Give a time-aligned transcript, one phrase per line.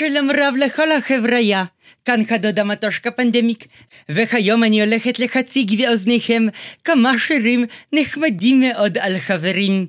[0.00, 1.64] שלום רב לכל החבריה,
[2.04, 3.66] כאן כדוד המטושקה פנדמיק,
[4.08, 6.42] וכיום אני הולכת להציג באוזניכם
[6.84, 9.86] כמה שירים נחמדים מאוד על חברים.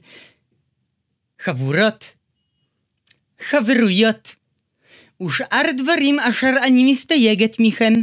[1.39, 2.15] חבורות,
[3.41, 4.35] חברויות,
[5.21, 7.93] ושאר דברים אשר אני מסתייגת מכם.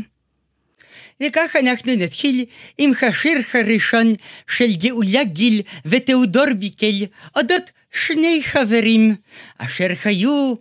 [1.22, 2.44] וכך אנחנו נתחיל
[2.78, 4.14] עם השיר הראשון
[4.56, 7.06] של גאולה גיל ותאודור ביקל,
[7.36, 9.14] אודות שני חברים,
[9.58, 10.54] אשר היו...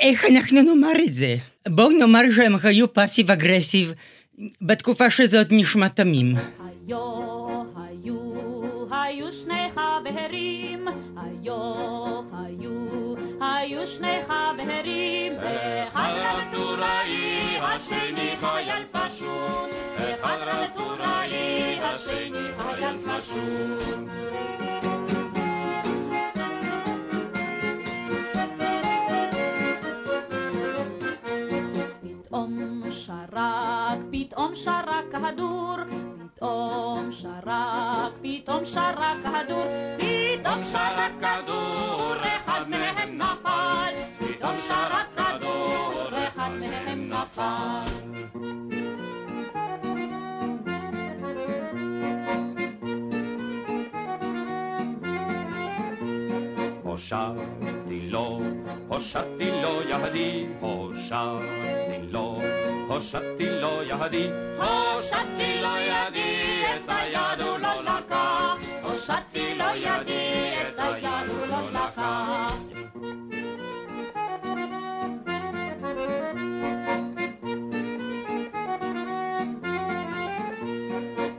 [0.00, 1.36] איך אנחנו נאמר את זה?
[1.68, 3.92] בואו נאמר שהם היו פאסיב אגרסיב
[4.62, 6.34] בתקופה שזאת נשמע תמים.
[13.40, 15.36] היו שני חברים,
[15.88, 24.85] אחד רטוראי, השני חייל פשוט, אחד רטוראי, השני חייל פשוט.
[34.56, 35.76] שרק הכדור,
[36.34, 39.64] פתאום שרק, פתאום שרק הכדור,
[39.96, 48.06] פתאום שרק כדור, אחד מהם נפל, פתאום שרק כדור, אחד מהם נפל.
[56.82, 58.40] הושעתי לו,
[58.88, 62.40] הושעתי לו יהדי, הושעתי לו,
[62.88, 70.78] הושעתי לו יהדי, הושעתי לו ידי, את היד הוא לא לקח, הושעתי לו ידי, את
[70.78, 72.52] היד הוא לא לקח.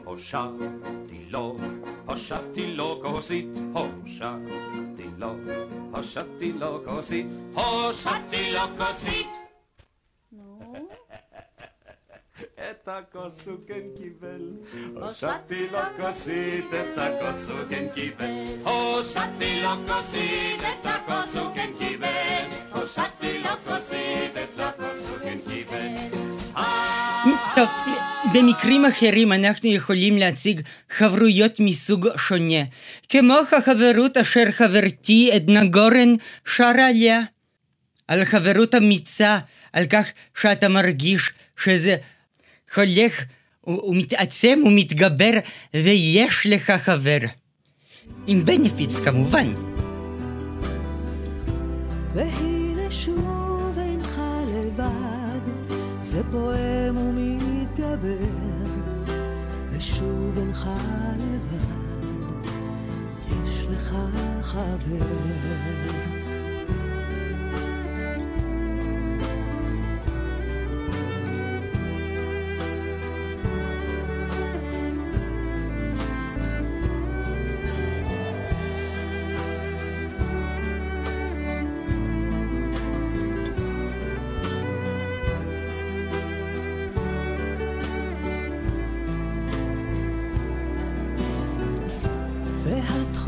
[0.06, 1.58] הושעתי לו,
[2.06, 5.36] הושעתי לו כוסית, הושעתי לו,
[5.92, 9.47] הושעתי לו כוסית, הושעתי לו כוסית.
[12.88, 14.42] את הכוס הוא כן קיבל,
[14.96, 21.70] הושעתי לו כוסית, את הכוס הוא כן קיבל, הושעתי לו כוסית, את הכוס הוא כן
[21.80, 26.18] קיבל, הושעתי לו כוסית, את הכוס הוא כן קיבל.
[27.56, 27.68] טוב,
[28.34, 32.64] במקרים אחרים אנחנו יכולים להציג חברויות מסוג שונה,
[33.10, 36.14] כמו החברות אשר חברתי עדנה גורן
[36.46, 37.22] שרה עליה,
[38.08, 39.40] על חברות אמיצה,
[39.74, 40.06] על כך
[40.42, 41.96] שאתה מרגיש שזה
[42.76, 43.24] הולך
[43.68, 45.32] ומתעצם ומתגבר
[45.74, 47.18] ויש לך חבר.
[48.28, 49.52] עם בנפיץ כמובן.
[52.14, 55.42] והנה שוב אינך לבד,
[56.02, 58.18] זה פועם ומתגבר,
[59.72, 60.70] ושוב אינך
[61.20, 62.08] לבד,
[63.44, 63.96] יש לך
[64.42, 66.27] חבר.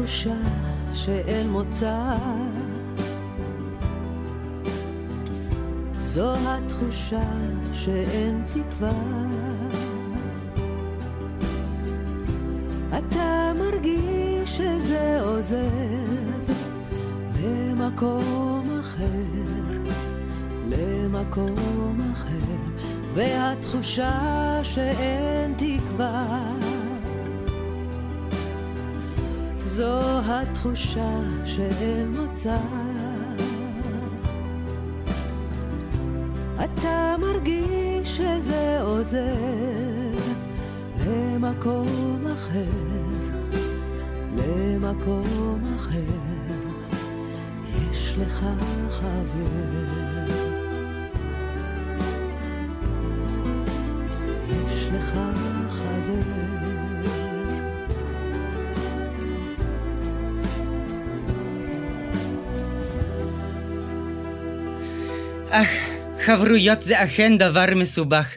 [0.10, 0.34] והתחושה
[0.94, 2.16] שאין מוצא.
[6.00, 7.24] זו התחושה
[7.74, 8.92] שאין תקווה.
[12.98, 16.54] אתה מרגיש שזה עוזב
[17.44, 19.08] למקום אחר
[20.70, 22.56] למקום אחר
[23.14, 26.59] והתחושה שאין תקווה
[29.80, 32.58] זו התחושה שאין מוצא.
[36.64, 39.36] אתה מרגיש שזה עוזר
[41.06, 42.64] למקום אחר,
[44.38, 46.00] למקום אחר,
[47.92, 48.46] יש לך
[48.90, 50.26] חבר.
[54.50, 55.20] יש לך
[55.70, 56.49] חבר.
[65.52, 65.70] אך,
[66.26, 68.28] חברויות זה אכן דבר מסובך,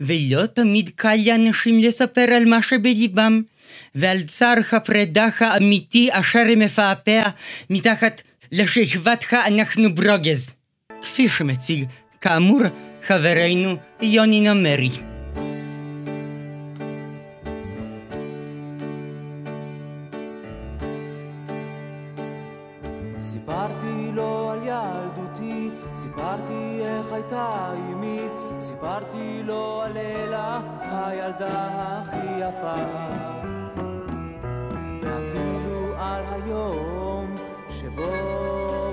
[0.00, 3.42] ולא תמיד קל לאנשים לספר על מה שבליבם,
[3.94, 7.22] ועל צער הפרידה האמיתי אשר מפעפע
[7.70, 8.22] מתחת
[8.52, 10.54] לשכבת האנחנו ברוגז.
[11.02, 11.84] כפי שמציג,
[12.20, 12.62] כאמור,
[13.06, 15.09] חברנו יוני נמרי.
[31.30, 32.74] הילדה הכי יפה.
[35.02, 37.34] ואפילו על היום
[37.70, 38.12] שבו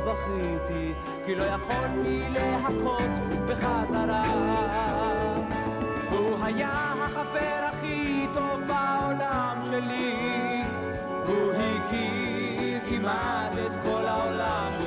[0.06, 0.94] בכיתי,
[1.26, 3.12] כי לא יכולתי להכות
[3.48, 4.24] בחזרה.
[6.12, 10.64] הוא היה החבר הכי טוב בעולם שלי,
[11.28, 14.87] הוא הכיר כמעט את כל העולם שלי.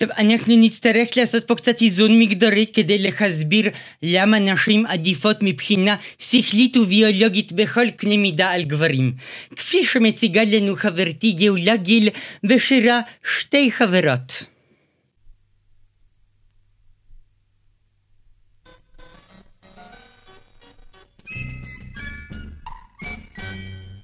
[0.00, 3.70] טוב, אנחנו נצטרך לעשות פה קצת איזון מגדרי כדי להסביר
[4.02, 9.12] למה נשים עדיפות מבחינה שכלית וביולוגית בכל קנה מידה על גברים.
[9.56, 12.08] כפי שמציגה לנו חברתי גאולה גיל
[12.44, 13.00] בשירה
[13.38, 14.44] שתי חברות.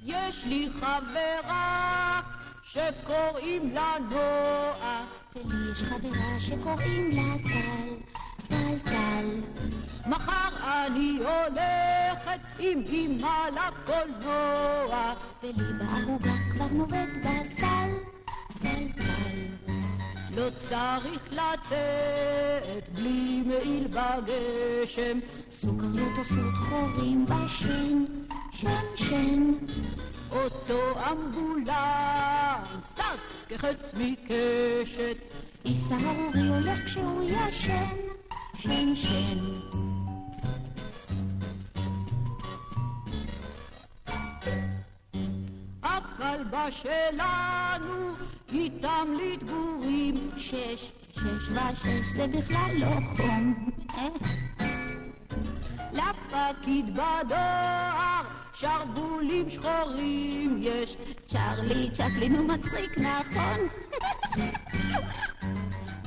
[0.06, 2.35] יש לי חברה
[2.76, 5.05] שקוראים לה נועה,
[5.37, 7.94] ולי יש חברה שקוראים לה טל,
[8.49, 9.40] טל טל.
[10.06, 15.12] מחר אני הולכת עם אמא לקולנוע,
[15.43, 17.90] ולי בערוגה כבר נובט בצל,
[18.62, 19.73] צל צל.
[20.37, 25.19] לא צריך לצאת בלי מעיל בגשם,
[25.50, 28.05] סוכריות עושות חורים בשן,
[28.52, 29.52] שן שן.
[30.31, 32.93] אותו אמבולנס.
[32.94, 35.17] טס כחץ מקשת,
[35.64, 37.96] איש סהרורי הולך כשהוא ישן,
[38.58, 39.38] שן שן.
[45.82, 48.14] הכלבה שלנו
[48.52, 53.70] היא תמליט גורים, שש, שש ושש זה בכלל לא חום.
[55.93, 58.15] לפקיד בדואר
[58.60, 63.68] שרוולים שחורים יש, צ'רלי צ'פלין הוא מצחיק נכון.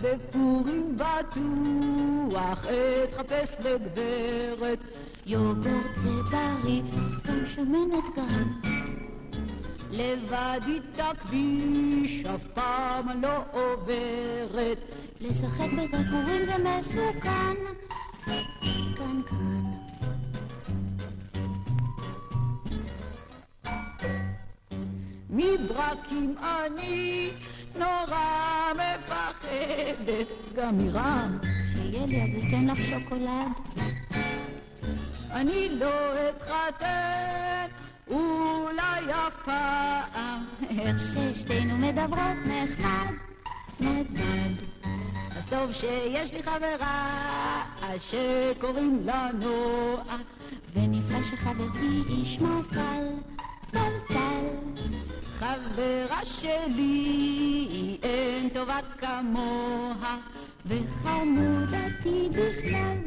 [0.02, 2.66] בפורים בטוח
[3.04, 4.80] אתחפש לגברת,
[5.26, 6.82] יוגורט זה בריא,
[7.24, 8.60] גם שמנת גם.
[9.92, 14.78] לבד איתה כביש אף פעם לא עוברת,
[15.22, 17.56] לשחק בגפרורים זה מסוכן.
[18.96, 19.89] כאן כאן.
[25.40, 27.30] מברקים אני
[27.76, 31.38] נורא מפחדת, גם מרם
[31.74, 33.52] שיהיה לי אז אתן לך שוקולד.
[35.32, 37.66] אני לא אתחתן,
[38.08, 40.46] אולי אף פעם.
[40.80, 43.14] איך ששתינו מדברות נחמד,
[43.80, 44.62] נדנד.
[45.38, 47.64] אז טוב שיש לי חברה
[48.00, 50.18] שקוראים לה נועה,
[50.74, 53.08] ונפלא שחברתי ישמע טל,
[53.72, 54.29] טל טל.
[55.40, 60.18] חברה שלי אין טובה כמוה,
[60.66, 62.98] וחמודתי בכלל.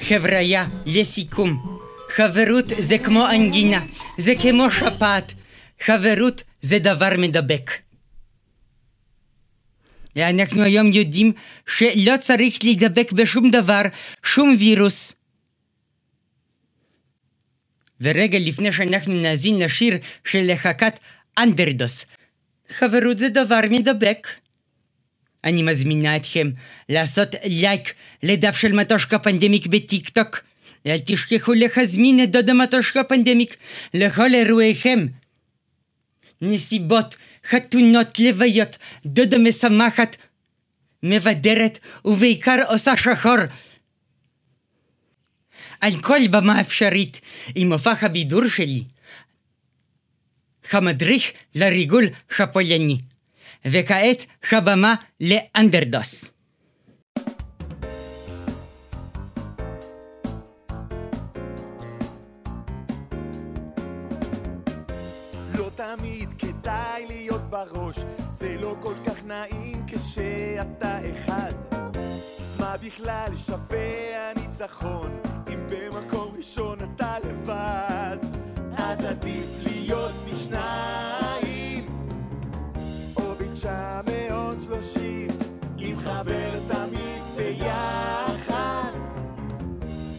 [0.00, 1.78] חבריה, לסיכום,
[2.16, 3.84] חברות זה כמו אנגינה,
[4.18, 5.32] זה כמו שפעת,
[5.80, 7.70] חברות זה דבר מדבק.
[10.16, 11.32] אנחנו היום יודעים
[11.76, 13.82] שלא צריך להידבק בשום דבר,
[14.22, 15.19] שום וירוס.
[18.00, 20.98] ורגע לפני שאנחנו נאזין לשיר של להקת
[21.38, 22.06] אנדרדוס,
[22.68, 24.28] חברות זה דבר מדבק.
[25.44, 26.50] אני מזמינה אתכם
[26.88, 27.92] לעשות לייק
[28.22, 30.40] לדף של מטושקה פנדמיק בטיק טוק.
[30.86, 33.56] אל תשכחו להזמין את דודה מטושקה פנדמיק
[33.94, 35.06] לכל אירועיכם.
[36.42, 37.16] נסיבות,
[37.48, 38.76] חתונות, לוויות,
[39.06, 40.16] דודה משמחת,
[41.02, 43.36] מבדרת ובעיקר עושה שחור.
[45.80, 47.20] על כל במה אפשרית
[47.54, 48.84] עם מופע הבידור שלי.
[50.72, 52.04] המדריך לריגול
[52.38, 52.98] הפולני.
[53.64, 56.30] וכעת הבמה לאנדרדוס.
[65.54, 66.30] לא תמיד
[67.50, 67.96] בראש,
[68.32, 71.52] זה לא כל כך נעים כשאתה אחד.
[72.58, 75.20] מה בכלל שווה הניצחון,
[75.70, 78.16] במקום ראשון אתה לבד?
[78.76, 81.86] אז עדיף להיות משניים,
[83.16, 85.28] או בית 1930
[85.78, 88.90] עם חבר תמיד ביחד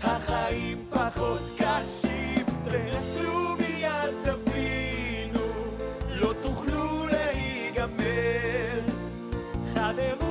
[0.03, 5.48] החיים פחות קשים תנסו מיד תבינו
[6.10, 8.79] לא תוכלו להיגמר
[9.74, 10.30] חברות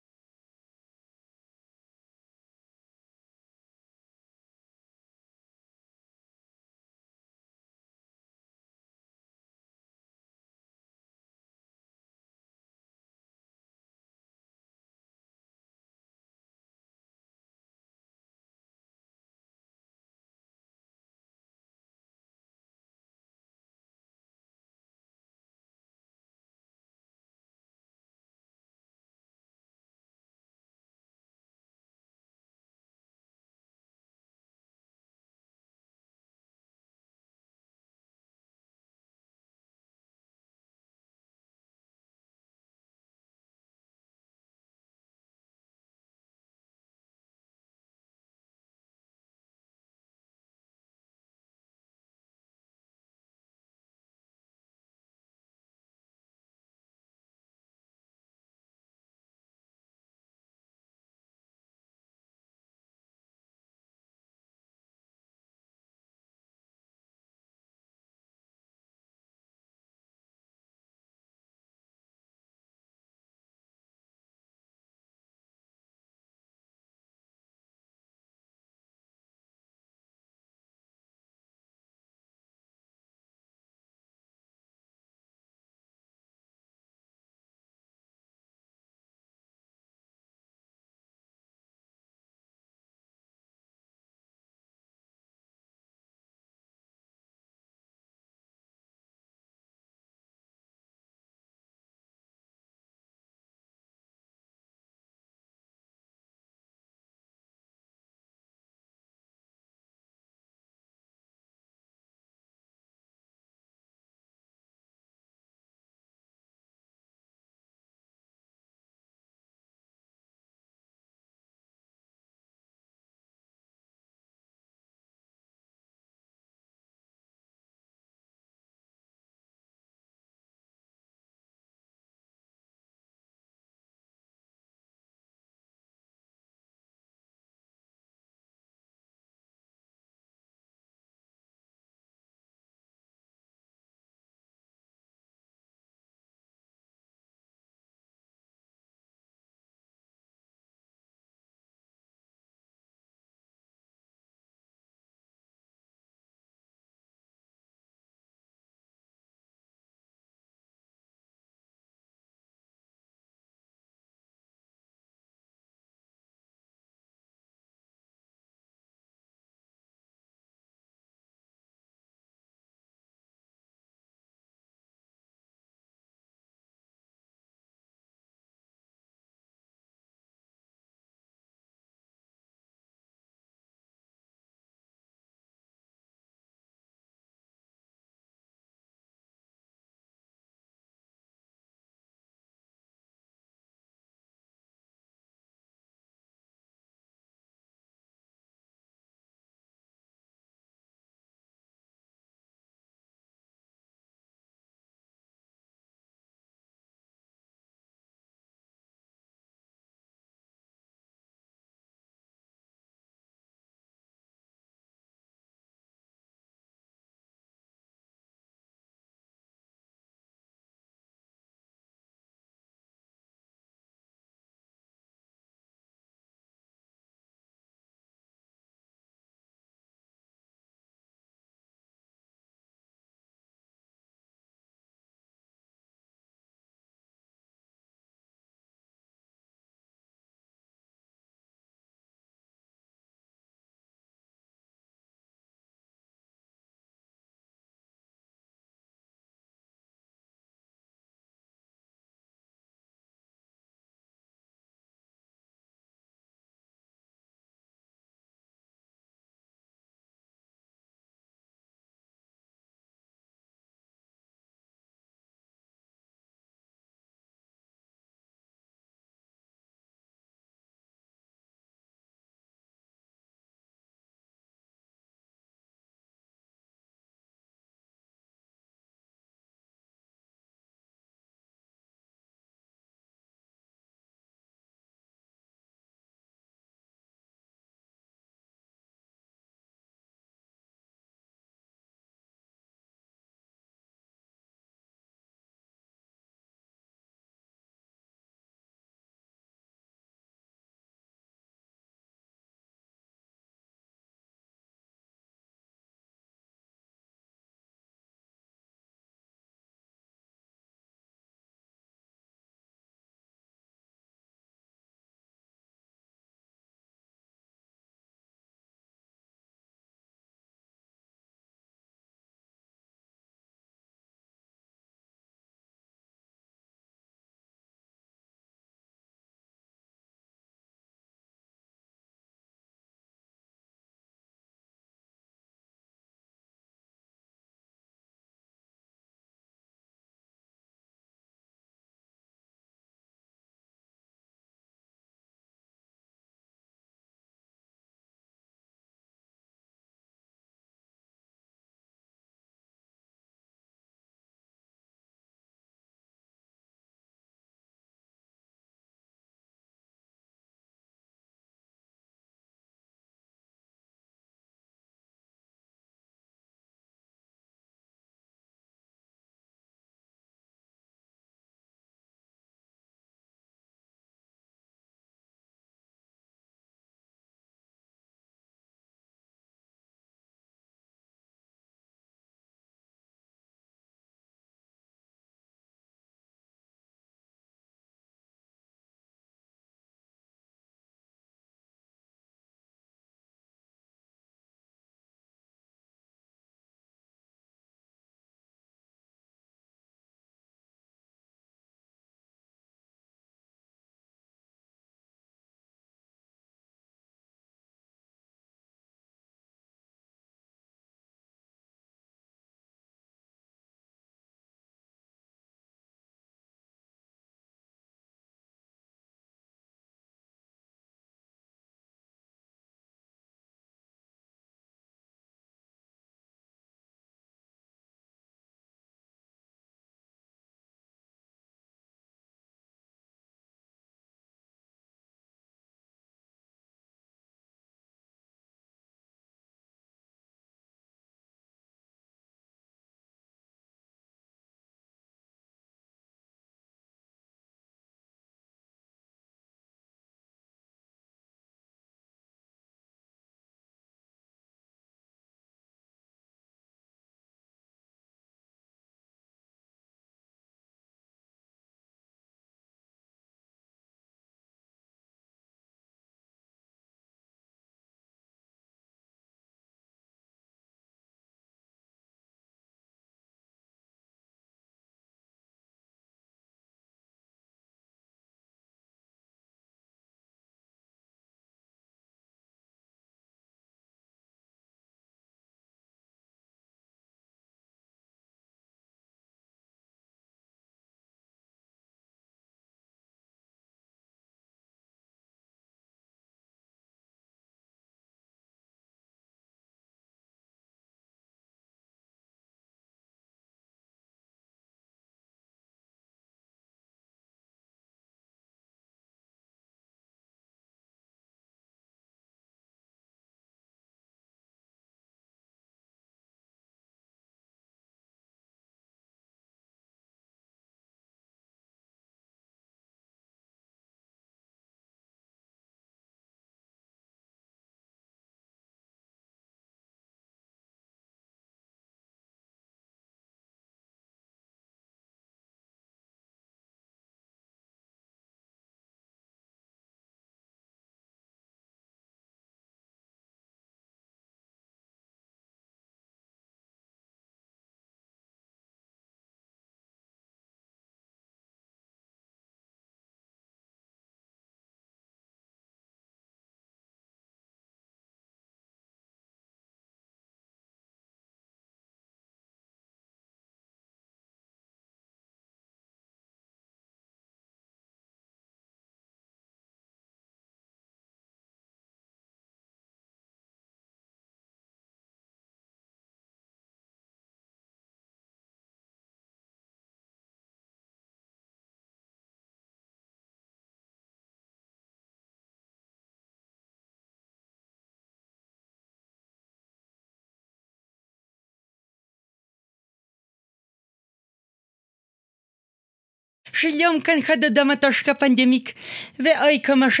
[596.56, 598.72] שיום כאן חדדה מטושקה פנדמיק,
[599.18, 600.00] ואוי כמה ש...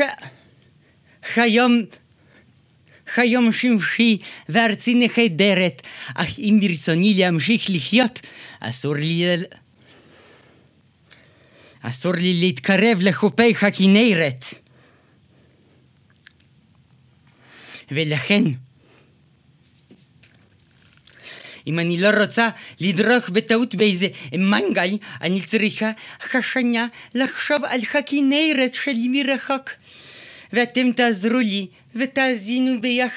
[1.24, 1.86] חיים...
[3.06, 5.82] חיים שמשי וארצי נהדרת,
[6.14, 8.20] אך אם ברצוני להמשיך לחיות,
[8.60, 9.24] אסור לי...
[11.82, 14.44] אסור לי להתקרב לחופי הכנרת.
[17.90, 18.42] ולכן,
[21.66, 22.48] אם אני לא רוצה
[22.80, 25.90] לדרוך בטעות באיזה מנגל, אני צריכה
[26.34, 29.70] השנה לחשוב על הכנרת שלי מרחוק.
[30.52, 33.14] ואתם תעזרו לי ותאזינו ביחד.